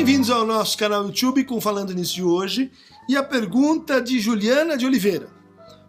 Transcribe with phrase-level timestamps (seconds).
[0.00, 2.72] Bem-vindos ao nosso canal YouTube com Falando Nisso de hoje
[3.06, 5.28] e a pergunta de Juliana de Oliveira.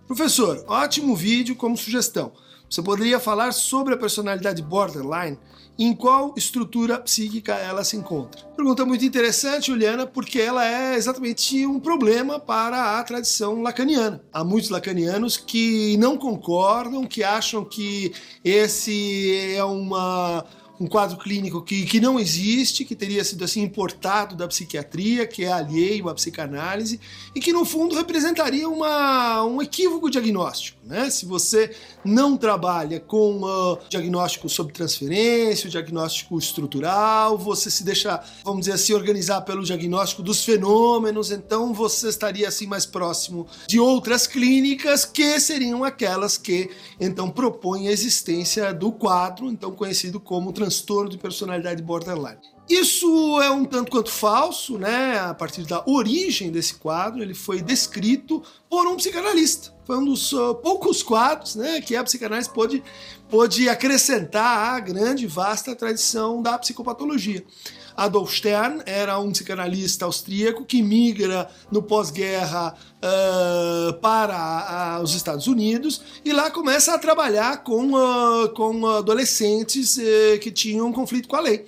[0.05, 2.33] Professor, ótimo vídeo como sugestão.
[2.69, 5.39] Você poderia falar sobre a personalidade borderline
[5.79, 8.41] e em qual estrutura psíquica ela se encontra?
[8.53, 14.21] Pergunta muito interessante, Juliana, porque ela é exatamente um problema para a tradição lacaniana.
[14.33, 18.11] Há muitos lacanianos que não concordam, que acham que
[18.43, 20.45] esse é uma
[20.81, 25.45] um quadro clínico que, que não existe, que teria sido assim importado da psiquiatria, que
[25.45, 26.99] é alheio à psicanálise
[27.35, 30.79] e que no fundo representaria uma, um equívoco diagnóstico.
[30.83, 31.07] Né?
[31.11, 38.61] Se você não trabalha com uh, diagnóstico sobre transferência, diagnóstico estrutural, você se deixa, vamos
[38.61, 44.25] dizer assim, organizar pelo diagnóstico dos fenômenos, então você estaria assim mais próximo de outras
[44.25, 50.70] clínicas que seriam aquelas que então propõem a existência do quadro, então conhecido como transtorno
[50.71, 52.39] transtorno de personalidade borderline.
[52.71, 55.19] Isso é um tanto quanto falso, né?
[55.19, 59.73] A partir da origem desse quadro, ele foi descrito por um psicanalista.
[59.85, 62.81] Foi um dos uh, poucos quadros, né, que a psicanálise pôde,
[63.29, 67.43] pôde acrescentar à grande, vasta tradição da psicopatologia.
[67.97, 76.01] Adolf Stern era um psicanalista austríaco que migra no pós-guerra uh, para os Estados Unidos
[76.23, 81.35] e lá começa a trabalhar com, uh, com adolescentes eh, que tinham um conflito com
[81.35, 81.65] a lei.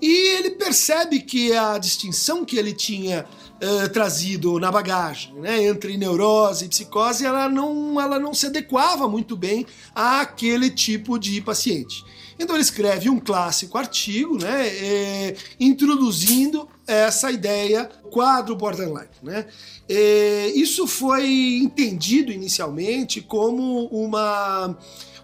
[0.00, 5.96] E ele percebe que a distinção que ele tinha uh, trazido na bagagem, né, entre
[5.96, 12.04] neurose e psicose, ela não, ela não se adequava muito bem àquele tipo de paciente.
[12.38, 19.08] Então ele escreve um clássico artigo, né, é, introduzindo essa ideia quadro borderline.
[19.22, 19.46] Né?
[19.88, 24.76] É, isso foi entendido inicialmente como uma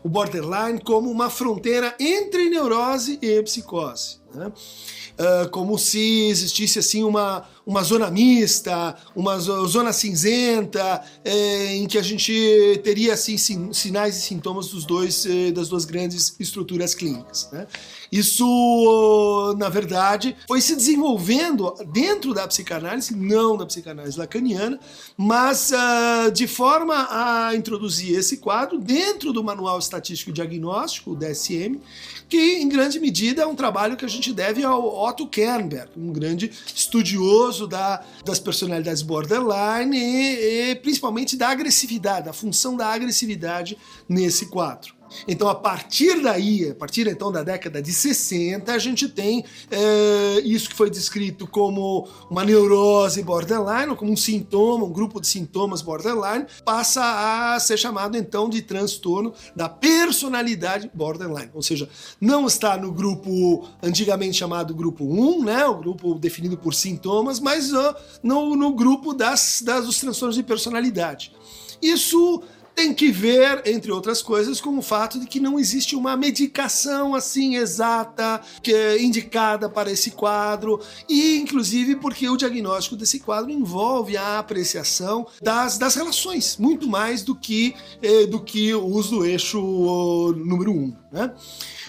[0.05, 4.22] o borderline como uma fronteira entre neurose e psicose.
[4.35, 4.47] Né?
[4.47, 11.97] Uh, como se existisse assim uma, uma zona mista, uma zona cinzenta, eh, em que
[11.97, 13.37] a gente teria assim
[13.73, 17.49] sinais e sintomas dos dois, eh, das duas grandes estruturas clínicas.
[17.53, 17.67] Né?
[18.11, 24.79] Isso, na verdade, foi se desenvolvendo dentro da psicanálise, não da psicanálise lacaniana,
[25.17, 31.17] mas uh, de forma a introduzir esse quadro dentro do Manual Estatístico e Diagnóstico, o
[31.17, 31.81] DSM,
[32.29, 36.13] que em grande medida é um trabalho que a gente deve ao Otto Kernberg, um
[36.13, 43.79] grande estudioso da, das personalidades borderline e, e principalmente da agressividade, da função da agressividade
[44.07, 45.02] nesse quadro.
[45.27, 50.41] Então, a partir daí, a partir então da década de 60, a gente tem é,
[50.45, 55.27] isso que foi descrito como uma neurose borderline, ou como um sintoma, um grupo de
[55.27, 61.51] sintomas borderline, passa a ser chamado então de transtorno da personalidade borderline.
[61.55, 61.89] Ou seja,
[62.21, 67.73] não está no grupo antigamente chamado grupo 1, né, o grupo definido por sintomas, mas
[67.73, 71.33] uh, no, no grupo das, das, dos transtornos de personalidade.
[71.81, 72.43] Isso
[72.75, 77.15] tem que ver, entre outras coisas, com o fato de que não existe uma medicação
[77.15, 83.51] assim exata que é indicada para esse quadro e inclusive porque o diagnóstico desse quadro
[83.51, 89.17] envolve a apreciação das, das relações muito mais do que eh, do que o uso
[89.17, 91.33] do eixo uh, número um, né?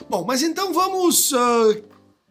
[0.10, 1.84] Bom, mas então vamos uh,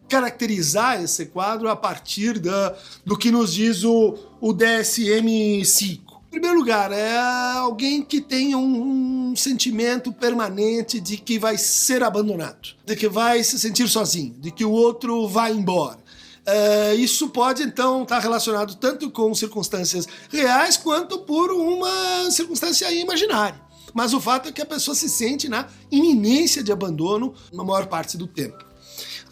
[0.09, 6.91] caracterizar esse quadro a partir da, do que nos diz o, o DSM-5 primeiro lugar,
[6.91, 7.19] é
[7.59, 13.45] alguém que tem um, um, sentimento permanente de que vai ser abandonado, de que vai
[13.45, 15.99] se sentir sozinho, de que o outro vai embora.
[16.47, 23.61] É, isso pode então estar relacionado tanto com circunstâncias reais quanto por uma circunstância imaginária.
[23.93, 27.87] Mas o fato é que a pessoa se sente na iminência de abandono na maior
[27.89, 28.72] parte do tempo.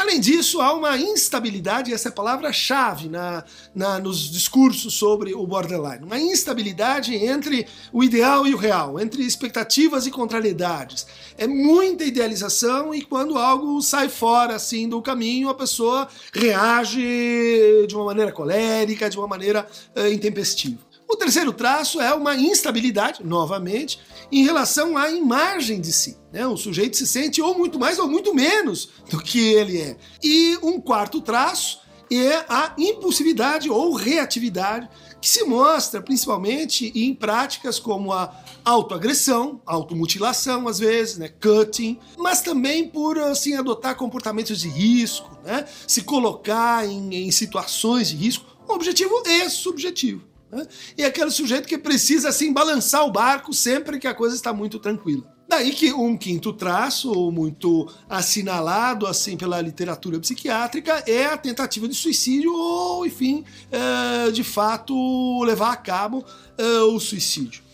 [0.01, 3.45] Além disso, há uma instabilidade, essa é a palavra-chave na,
[3.75, 6.03] na, nos discursos sobre o borderline.
[6.03, 11.07] Uma instabilidade entre o ideal e o real, entre expectativas e contrariedades.
[11.37, 17.95] É muita idealização e quando algo sai fora assim do caminho, a pessoa reage de
[17.95, 20.90] uma maneira colérica, de uma maneira uh, intempestiva.
[21.11, 23.99] O terceiro traço é uma instabilidade, novamente,
[24.31, 26.17] em relação à imagem de si.
[26.33, 26.47] Né?
[26.47, 29.97] O sujeito se sente ou muito mais ou muito menos do que ele é.
[30.23, 31.81] E um quarto traço
[32.13, 34.89] é a impulsividade ou reatividade,
[35.21, 38.33] que se mostra principalmente em práticas como a
[38.65, 45.67] autoagressão, automutilação às vezes, né, cutting, mas também por assim adotar comportamentos de risco, né,
[45.89, 50.30] se colocar em, em situações de risco, objetivo e subjetivo.
[50.51, 50.67] Né?
[50.97, 54.79] E aquele sujeito que precisa assim balançar o barco sempre que a coisa está muito
[54.79, 55.25] tranquila.
[55.51, 61.95] Daí que um quinto traço, muito assinalado assim pela literatura psiquiátrica, é a tentativa de
[61.95, 66.25] suicídio ou, enfim, é, de fato levar a cabo
[66.57, 67.65] é, o suicídio.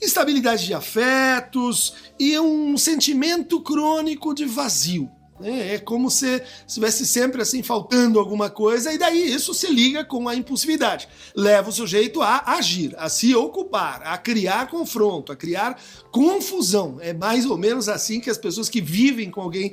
[0.00, 5.10] Instabilidade de afetos e um sentimento crônico de vazio.
[5.44, 10.04] É, é como se estivesse sempre assim faltando alguma coisa, e daí isso se liga
[10.04, 11.08] com a impulsividade.
[11.36, 15.78] Leva o sujeito a agir, a se ocupar, a criar confronto, a criar
[16.10, 16.98] confusão.
[17.00, 19.72] É mais ou menos assim que as pessoas que vivem com alguém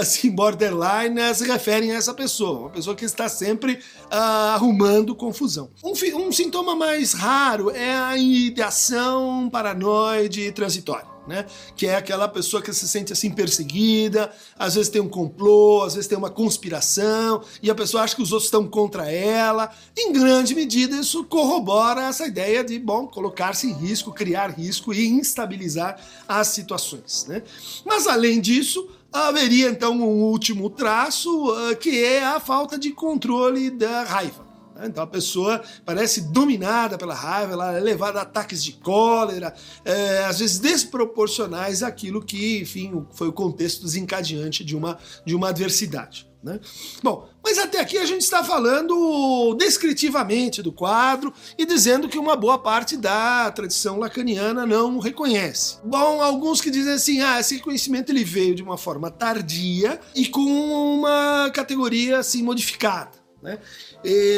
[0.00, 2.60] assim, borderline uh, se referem a essa pessoa.
[2.60, 5.70] Uma pessoa que está sempre uh, arrumando confusão.
[5.82, 11.46] Um, um sintoma mais raro é a ideação paranoide transitória né?
[11.76, 15.94] Que é aquela pessoa que se sente assim perseguida, às vezes tem um complô, às
[15.94, 19.70] vezes tem uma conspiração, e a pessoa acha que os outros estão contra ela.
[19.96, 25.06] Em grande medida, isso corrobora essa ideia de, bom, colocar-se em risco, criar risco e
[25.06, 27.42] instabilizar as situações, né?
[27.84, 33.70] Mas além disso, haveria então um último traço, uh, que é a falta de controle
[33.70, 34.47] da raiva.
[34.78, 34.86] Né?
[34.86, 39.52] Então a pessoa parece dominada pela raiva, ela é levada a ataques de cólera,
[39.84, 45.48] é, às vezes desproporcionais àquilo que, enfim, foi o contexto desencadeante de uma, de uma
[45.48, 46.28] adversidade.
[46.40, 46.60] Né?
[47.02, 52.36] Bom, mas até aqui a gente está falando descritivamente do quadro e dizendo que uma
[52.36, 55.78] boa parte da tradição lacaniana não reconhece.
[55.82, 60.26] Bom, alguns que dizem assim, ah, esse conhecimento ele veio de uma forma tardia e
[60.26, 63.18] com uma categoria assim modificada.
[63.42, 63.58] Né?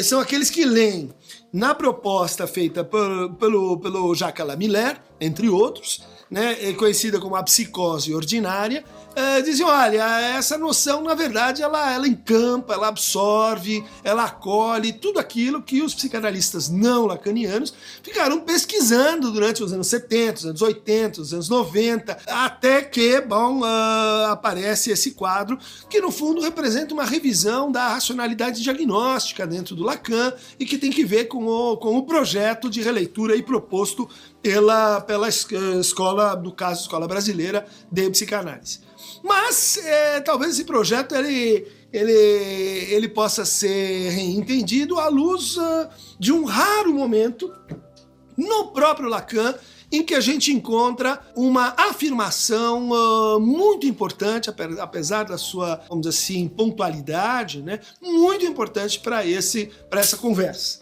[0.02, 1.10] São aqueles que leem
[1.52, 8.14] na proposta feita por, pelo, pelo Jacques Lamiller, entre outros, né, conhecida como a psicose
[8.14, 8.84] ordinária,
[9.16, 15.60] é, olha, essa noção, na verdade, ela, ela encampa, ela absorve, ela acolhe tudo aquilo
[15.60, 21.34] que os psicanalistas não lacanianos ficaram pesquisando durante os anos 70, os anos 80, os
[21.34, 25.58] anos 90, até que, bom, uh, aparece esse quadro
[25.88, 30.90] que, no fundo, representa uma revisão da racionalidade diagnóstica dentro do Lacan e que tem
[30.90, 34.08] que ver com o, com o projeto de releitura aí proposto
[34.42, 38.80] pela, pela escola, no caso, escola brasileira de psicanálise.
[39.22, 42.12] Mas é, talvez esse projeto ele, ele,
[42.92, 45.88] ele possa ser entendido à luz uh,
[46.18, 47.52] de um raro momento
[48.36, 49.54] no próprio Lacan
[49.92, 56.16] em que a gente encontra uma afirmação uh, muito importante, apesar da sua, vamos dizer
[56.16, 57.80] assim, pontualidade, né?
[58.00, 60.79] muito importante para essa conversa,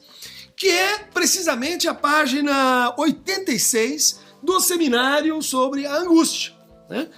[0.58, 6.52] que é precisamente a página 86 do seminário sobre a angústia.
[6.90, 7.08] Né?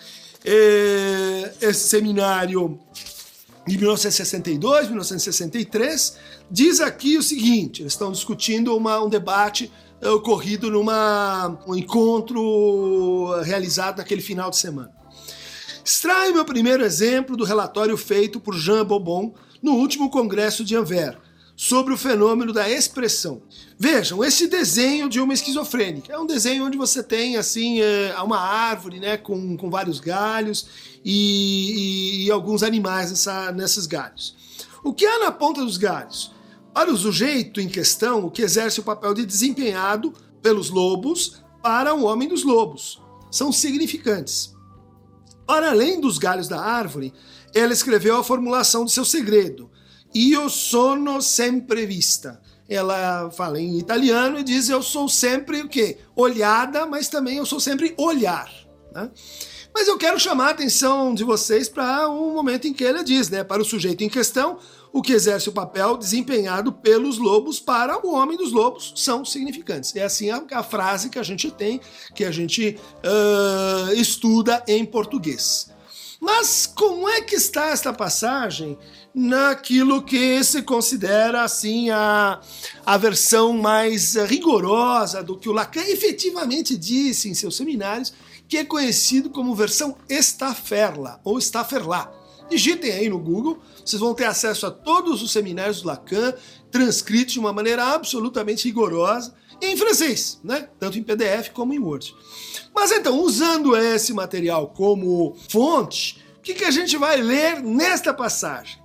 [0.45, 2.79] É, esse seminário
[3.67, 6.19] de 1962, 1963,
[6.51, 9.73] diz aqui o seguinte: eles estão discutindo uma, um debate
[10.03, 14.93] é, ocorrido numa um encontro realizado naquele final de semana.
[15.83, 19.33] Extraio meu primeiro exemplo do relatório feito por Jean Bobon
[19.63, 21.30] no último congresso de Anvers
[21.63, 23.43] sobre o fenômeno da expressão.
[23.79, 28.41] Vejam, esse desenho de uma esquizofrênica é um desenho onde você tem assim é, uma
[28.41, 30.67] árvore, né, com, com vários galhos
[31.05, 34.35] e, e, e alguns animais nessa, nesses galhos.
[34.83, 36.33] O que há na ponta dos galhos?
[36.73, 41.95] Para o sujeito em questão, o que exerce o papel de desempenhado pelos lobos para
[41.95, 43.03] o homem dos lobos.
[43.31, 44.55] São significantes.
[45.47, 47.13] Para além dos galhos da árvore,
[47.55, 49.71] ela escreveu a formulação de seu segredo,
[50.15, 52.41] Io sono sempre vista.
[52.69, 55.99] Ela fala em italiano e diz: Eu sou sempre o quê?
[56.15, 58.51] Olhada, mas também eu sou sempre olhar.
[58.93, 59.11] Né?
[59.73, 63.29] Mas eu quero chamar a atenção de vocês para um momento em que ele diz,
[63.29, 63.45] né?
[63.45, 64.59] Para o sujeito em questão,
[64.93, 69.95] o que exerce o papel desempenhado pelos lobos para o homem dos lobos são significantes.
[69.95, 71.81] É assim a, a frase que a gente tem,
[72.15, 75.71] que a gente uh, estuda em português.
[76.21, 78.77] Mas como é que está esta passagem
[79.15, 82.41] naquilo que se considera assim a,
[82.87, 88.13] a versão mais rigorosa do que o Lacan efetivamente disse em seus seminários,
[88.49, 92.13] que é conhecido como versão Stafferla ou Stafferla.
[92.49, 96.35] Digitem aí no Google, vocês vão ter acesso a todos os seminários do Lacan,
[96.71, 100.69] transcritos de uma maneira absolutamente rigorosa, em francês, né?
[100.79, 102.15] tanto em PDF como em Word.
[102.75, 108.15] Mas então, usando esse material como fonte, o que, que a gente vai ler nesta
[108.15, 108.81] passagem?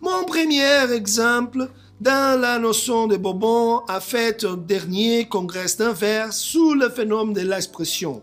[0.00, 1.68] Mon premier exemple
[2.00, 7.42] dans la notion de Bobon a fait au dernier congrès d'Anvers sous le phénomène de
[7.42, 8.22] l'expression.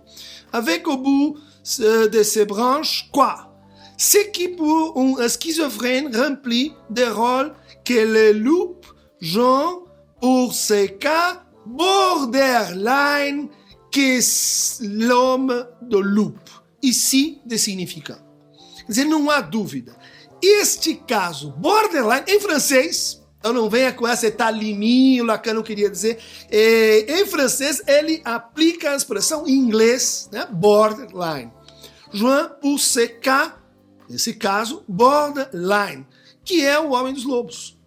[0.52, 1.38] Avec au bout
[1.80, 3.54] de ces branches, quoi?
[3.98, 7.54] Ce qui pour un schizophrène remplit des rôles
[7.86, 8.76] que les loups
[9.20, 9.86] jouent
[10.22, 13.50] pour ces cas borderline
[13.92, 14.20] que
[14.84, 16.34] l'homme de loup.
[16.82, 18.18] ici de significant.
[18.78, 19.97] Quer dizer, não há dúvida.
[20.42, 26.20] Este caso, borderline, em francês, então não venha com essa etalininho, Lacan não queria dizer.
[26.52, 30.48] É, em francês, ele aplica a expressão em inglês, né?
[30.52, 31.52] borderline.
[32.12, 33.56] João Pousseka,
[34.10, 36.06] nesse caso, borderline,
[36.44, 37.78] que é o homem dos lobos.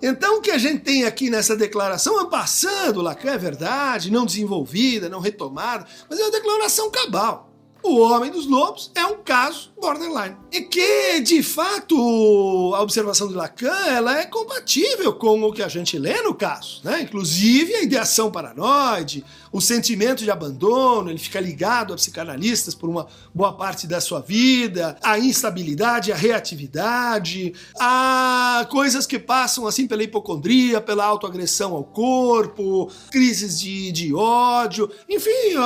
[0.00, 5.08] Então, o que a gente tem aqui nessa declaração, passando, Lacan é verdade, não desenvolvida,
[5.08, 7.47] não retomada, mas é uma declaração cabal.
[7.82, 10.36] O Homem dos Lobos é um caso borderline.
[10.52, 15.68] E que, de fato, a observação de Lacan ela é compatível com o que a
[15.68, 16.80] gente lê no caso.
[16.84, 17.02] Né?
[17.02, 23.06] Inclusive a ideação paranoide, o sentimento de abandono, ele fica ligado a psicanalistas por uma
[23.34, 30.02] boa parte da sua vida, a instabilidade, a reatividade, a coisas que passam assim pela
[30.02, 35.56] hipocondria, pela autoagressão ao corpo, crises de, de ódio, enfim,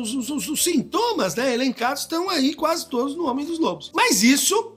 [0.00, 3.90] os, os, os sintomas né, elencados estão aí quase todos no Homem dos Lobos.
[3.94, 4.72] Mas isso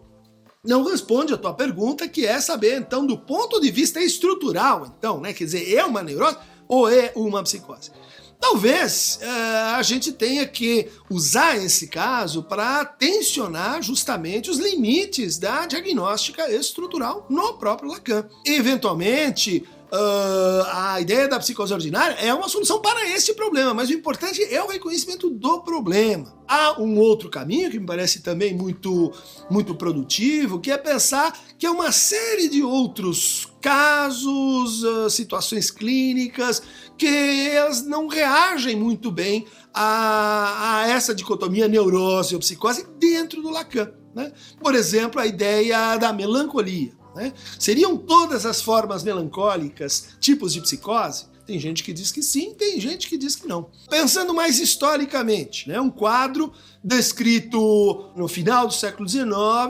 [0.64, 5.20] não responde a tua pergunta, que é saber, então, do ponto de vista estrutural, então,
[5.20, 5.34] né?
[5.34, 6.38] Quer dizer, é uma neurose
[6.68, 7.92] ou é uma psicose?
[8.40, 15.66] Talvez uh, a gente tenha que usar esse caso para tensionar justamente os limites da
[15.66, 18.28] diagnóstica estrutural no próprio Lacan.
[18.46, 23.94] Eventualmente, Uh, a ideia da psicose ordinária é uma solução para este problema, mas o
[23.94, 26.36] importante é o reconhecimento do problema.
[26.48, 29.14] Há um outro caminho que me parece também muito,
[29.50, 36.64] muito produtivo, que é pensar que há uma série de outros casos, uh, situações clínicas,
[36.98, 43.50] que elas não reagem muito bem a, a essa dicotomia neurose ou psicose dentro do
[43.50, 43.92] Lacan.
[44.16, 44.32] Né?
[44.60, 46.95] Por exemplo, a ideia da melancolia.
[47.16, 47.34] Né?
[47.58, 51.26] Seriam todas as formas melancólicas tipos de psicose?
[51.46, 53.70] Tem gente que diz que sim, tem gente que diz que não.
[53.88, 56.52] Pensando mais historicamente, né, um quadro
[56.84, 59.26] descrito no final do século XIX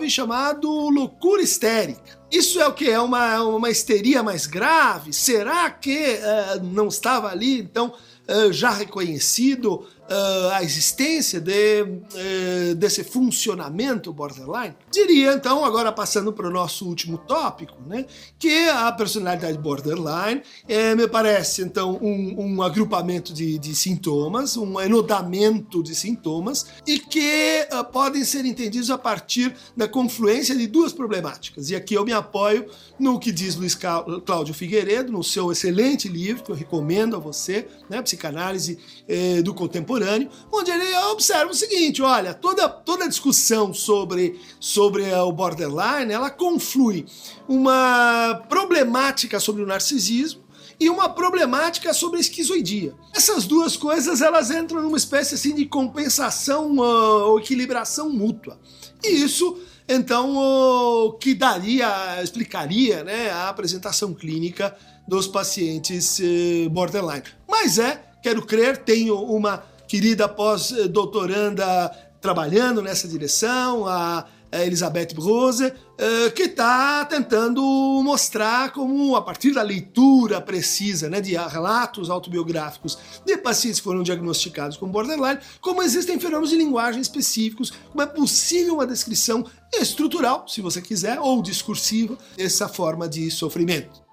[0.08, 2.18] chamado loucura histérica.
[2.32, 2.90] Isso é o que?
[2.90, 5.12] É uma, uma histeria mais grave?
[5.12, 7.94] Será que uh, não estava ali, então,
[8.28, 14.76] uh, já reconhecido uh, a existência de, uh, desse funcionamento borderline?
[14.92, 18.06] Diria então, agora passando para o nosso último tópico, né,
[18.38, 24.80] que a personalidade borderline é, me parece então um, um agrupamento de, de, sintomas, um
[24.80, 30.94] enodamento de sintomas e que uh, podem ser entendidos a partir da confluência de duas
[30.94, 31.70] problemáticas.
[31.70, 32.70] E aqui eu me apoio
[33.00, 37.68] no que diz Luiz Cláudio Figueiredo, no seu excelente livro que eu recomendo a você,
[37.90, 43.74] né, Psicanálise eh, do Contemporâneo contemporâneo, onde ele observa o seguinte: olha, toda, toda discussão
[43.74, 47.06] sobre, sobre o borderline ela conflui
[47.48, 50.44] uma problemática sobre o narcisismo
[50.80, 52.94] e uma problemática sobre a esquizoidia.
[53.14, 58.60] Essas duas coisas elas entram numa espécie assim de compensação uh, ou equilibração mútua.
[59.04, 64.76] E isso então o que daria, explicaria né, a apresentação clínica
[65.08, 67.24] dos pacientes uh, borderline.
[67.48, 74.26] Mas é, quero crer, tenho uma querida pós-doutoranda trabalhando nessa direção, a
[74.64, 77.62] Elizabeth Brose, eh, que está tentando
[78.04, 84.04] mostrar como, a partir da leitura precisa né, de relatos autobiográficos de pacientes que foram
[84.04, 90.48] diagnosticados com borderline, como existem fenômenos de linguagem específicos, como é possível uma descrição estrutural,
[90.48, 94.04] se você quiser, ou discursiva, dessa forma de sofrimento.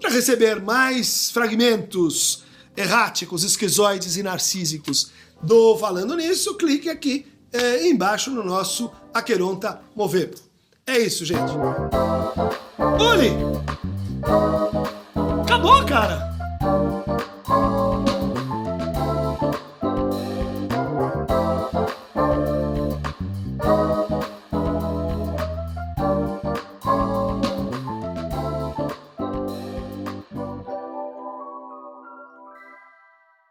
[0.00, 2.44] Para receber mais fragmentos
[2.78, 5.10] erráticos, esquizoides e narcísicos
[5.42, 10.36] do Falando Nisso, clique aqui é, embaixo no nosso Aqueronta Movebo.
[10.86, 11.52] É isso, gente.
[13.00, 13.32] Uli!
[15.42, 16.28] Acabou, cara!